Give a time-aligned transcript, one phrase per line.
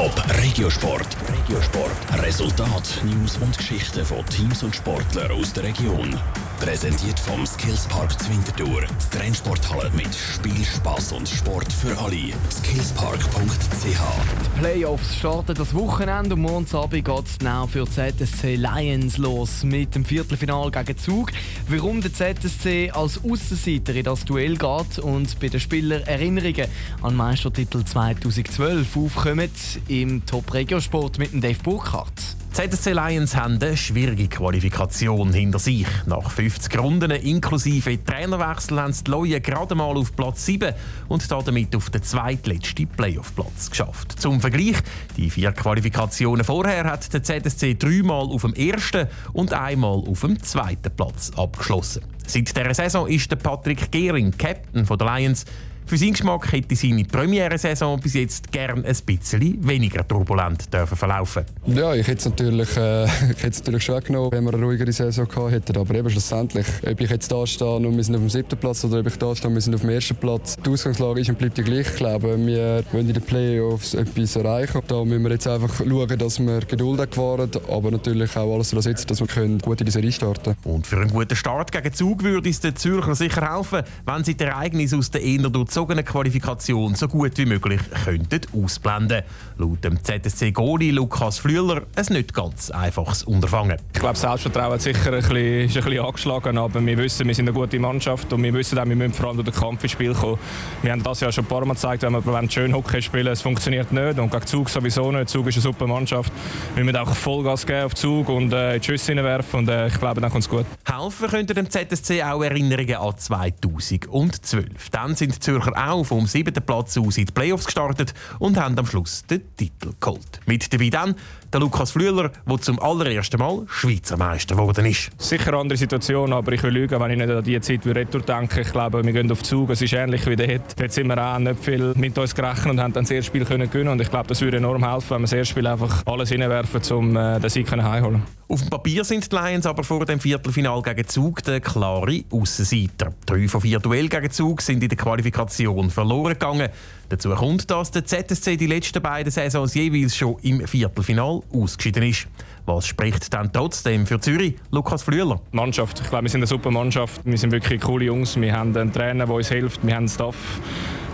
[0.00, 1.14] Top Regiosport.
[1.28, 2.22] Regiosport.
[2.22, 6.18] Resultat, News und Geschichten von Teams und Sportlern aus der Region.
[6.58, 8.82] Präsentiert vom Skillspark Zwintertour.
[8.82, 12.32] Die Trennsporthalle mit Spiel, Spass und Sport für alle.
[12.50, 13.84] Skillspark.ch.
[13.84, 19.64] Die Playoffs starten das Wochenende und morgen Abend geht es genau für ZSC Lions los
[19.64, 21.32] mit dem Viertelfinal gegen Zug.
[21.68, 26.68] Warum der ZSC als Aussenseiter in das Duell geht und bei den Spielern Erinnerungen
[27.02, 29.50] an Meistertitel 2012 aufkommen
[29.90, 32.12] im Top Regiosport mit dem Dave Burkhardt.
[32.52, 35.86] ZSC Lions haben eine schwierige Qualifikation hinter sich.
[36.06, 40.74] Nach 50 Runden inklusive Trainerwechsel haben die Leute gerade mal auf Platz 7
[41.08, 44.20] und damit auf den zweitletzten Playoff-Platz geschafft.
[44.20, 44.76] Zum Vergleich,
[45.16, 50.40] die vier Qualifikationen vorher hat der ZSC dreimal auf dem ersten und einmal auf dem
[50.40, 52.04] zweiten Platz abgeschlossen.
[52.26, 55.46] Seit dieser Saison ist der Patrick Gehring Captain der Lions.
[55.90, 61.44] Für seinen Geschmack hätte seine Premiere-Saison bis jetzt gern ein bisschen weniger turbulent dürfen verlaufen
[61.66, 64.64] Ja, ich hätte es natürlich, äh, ich hätte es natürlich schon genommen, wenn wir eine
[64.64, 65.76] ruhigere Saison gehabt hätten.
[65.76, 68.84] Aber eben schlussendlich, ob ich jetzt da stehe und wir sind auf dem siebten Platz
[68.84, 71.28] oder ob ich da stehe und wir sind auf dem ersten Platz, die Ausgangslage ist
[71.28, 71.88] und bleibt die gleich.
[71.88, 74.80] Ich glaube, wir wollen in den Playoffs etwas erreichen.
[74.86, 78.82] Da müssen wir jetzt einfach schauen, dass wir Geduld haben aber natürlich auch alles daran
[78.82, 80.76] setzen, dass wir können gut in die Serie starten können.
[80.76, 84.36] Und für einen guten Start gegen Zug würde es den Zürcher sicher helfen, wenn sie
[84.36, 85.50] die Ereignisse aus der eher
[85.80, 89.22] durchzogenen Qualifikation so gut wie möglich könnten ausblenden
[89.56, 93.78] Laut dem ZSC-Goli Lukas Flühler ein nicht ganz einfaches Unterfangen.
[93.94, 97.34] Ich glaube, Selbstvertrauen ist sicher ein bisschen, ist ein bisschen angeschlagen, aber wir wissen, wir
[97.34, 99.82] sind eine gute Mannschaft und wir wissen auch, wir müssen vor allem durch den Kampf
[99.82, 100.38] ins Spiel kommen.
[100.82, 103.42] Wir haben das ja schon ein paar Mal gezeigt, wenn wir schön Hockey spielen, es
[103.42, 105.28] funktioniert nicht und gegen Zug sowieso nicht.
[105.28, 106.32] Zug ist eine super Mannschaft.
[106.74, 109.98] Wir müssen auch Vollgas geben auf Zug und äh, die Schüsse hineinwerfen und äh, ich
[109.98, 110.66] glaube, dann kommt es gut.
[110.84, 114.90] Helfen könnte dem ZSC auch Erinnerungen an 2012.
[114.90, 118.78] Dann sind die Zürcher auch vom siebten Platz aus in die Playoffs gestartet und haben
[118.78, 120.40] am Schluss den Titel geholt.
[120.46, 121.14] Mit dabei dann
[121.52, 125.10] der Lukas Flühler, der zum allerersten Mal Schweizer Meister geworden ist.
[125.18, 127.90] Sicher eine andere Situation, aber ich will lügen, wenn ich nicht an die Zeit wie
[127.90, 128.60] Retour denke.
[128.60, 129.70] Ich glaube, wir gehen auf Zug.
[129.70, 130.78] Es ist ähnlich wie dort.
[130.78, 133.44] Dort sind wir auch nicht viel mit uns gerechnet und haben dann das erste Spiel
[133.44, 133.90] können gewinnen.
[133.90, 136.80] Und ich glaube, das würde enorm helfen, wenn wir das erste Spiel einfach alles hinwerfen,
[136.96, 140.80] um äh, den Sieg heimholen Auf dem Papier sind die Lions aber vor dem Viertelfinal
[140.82, 143.12] gegen Zug der klare Aussenseiter.
[143.30, 146.68] Drei von vier Duell gegen Zug sind in der Qualifikation verloren gegangen.
[147.10, 152.26] Dazu kommt, dass der ZSC die letzten beiden Saisons jeweils schon im Viertelfinal ausgeschieden ist.
[152.66, 154.56] Was spricht dann trotzdem für Zürich?
[154.72, 155.40] Lukas Flühler.
[155.52, 156.00] Mannschaft.
[156.00, 157.20] Ich glaube, wir sind eine super Mannschaft.
[157.24, 158.34] Wir sind wirklich coole Jungs.
[158.34, 159.86] Wir haben einen Trainer, der uns hilft.
[159.86, 160.34] Wir haben einen Staff,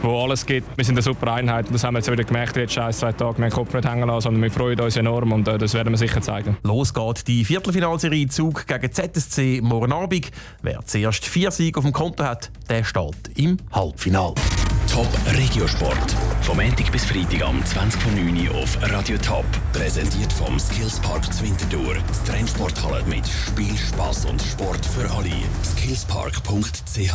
[0.06, 0.76] wo alles gibt.
[0.76, 1.66] Wir sind eine super Einheit.
[1.70, 3.38] Das haben wir jetzt wieder gemerkt, jetzt scheiß zwei Tage.
[3.38, 5.74] Wir haben den Kopf nicht hängen lassen, sondern wir freuen uns enorm und äh, das
[5.74, 6.56] werden wir sicher zeigen.
[6.62, 10.30] Los geht die Viertelfinalserie Zug gegen ZSC morgen Abend.
[10.62, 14.34] Wer zuerst vier Siege auf dem Konto hat, der steht im Halbfinale.
[14.90, 16.14] Top Regiosport.
[16.42, 19.44] Vom Montag bis Freitag am 20.09 Uhr auf Radio Top.
[19.72, 21.94] Präsentiert vom Skillspark Zwintertour.
[21.96, 25.32] Die Trennsporthalle mit Spiel, Spass und Sport für alle.
[25.64, 27.12] Skillspark.ch